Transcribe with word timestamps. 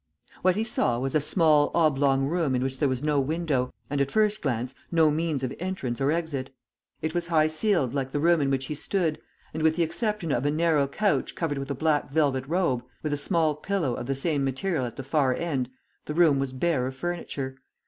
What 0.41 0.55
he 0.55 0.63
saw 0.63 0.97
was 0.97 1.13
a 1.13 1.21
small 1.21 1.69
oblong 1.75 2.25
room 2.25 2.55
in 2.55 2.63
which 2.63 2.79
there 2.79 2.89
was 2.89 3.03
no 3.03 3.19
window, 3.19 3.71
and, 3.87 4.01
at 4.01 4.09
first 4.09 4.41
glance, 4.41 4.73
no 4.91 5.11
means 5.11 5.43
of 5.43 5.53
entrance 5.59 6.01
or 6.01 6.11
exit. 6.11 6.49
It 7.03 7.13
was 7.13 7.27
high 7.27 7.45
ceiled 7.45 7.93
like 7.93 8.11
the 8.11 8.19
room 8.19 8.41
in 8.41 8.49
which 8.49 8.65
he 8.65 8.73
stood, 8.73 9.21
and, 9.53 9.61
with 9.61 9.75
the 9.75 9.83
exception 9.83 10.31
of 10.31 10.43
a 10.43 10.49
narrow 10.49 10.87
couch 10.87 11.35
covered 11.35 11.59
with 11.59 11.69
a 11.69 11.75
black 11.75 12.09
velvet 12.09 12.47
robe, 12.47 12.83
with 13.03 13.13
a 13.13 13.15
small 13.15 13.53
pillow 13.53 13.93
of 13.93 14.07
the 14.07 14.15
same 14.15 14.43
material 14.43 14.87
at 14.87 14.95
the 14.95 15.03
far 15.03 15.35
end, 15.35 15.69
the 16.05 16.15
room 16.15 16.39
was 16.39 16.51
bare 16.51 16.87
of 16.87 16.95
furniture. 16.95 17.57